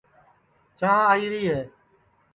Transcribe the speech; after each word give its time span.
چانٚھ 0.79 1.05
آئیری 1.11 1.41
ہے 1.49 1.61